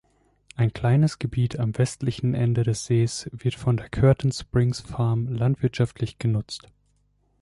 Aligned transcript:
Ein 0.55 0.73
kleines 0.73 1.19
Gebiet 1.19 1.59
am 1.59 1.77
westlichen 1.77 2.33
Ende 2.33 2.63
des 2.63 2.85
Sees 2.87 3.29
wird 3.33 3.53
von 3.53 3.77
der 3.77 3.87
Curtin-Springs-Farm 3.87 5.27
landwirtschaftlich 5.27 6.17
genutzt. 6.17 6.67